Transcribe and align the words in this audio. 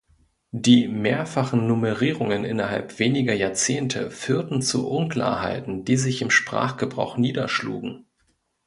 Die 0.55 0.87
mehrfachen 0.87 1.67
Nummerierungen 1.67 2.43
innerhalb 2.43 2.97
weniger 2.97 3.35
Jahrzehnte 3.35 4.09
führten 4.09 4.63
zu 4.63 4.87
Unklarheiten, 4.89 5.85
die 5.85 5.95
sich 5.95 6.23
im 6.23 6.31
Sprachgebrauch 6.31 7.17
niederschlugen. 7.17 8.07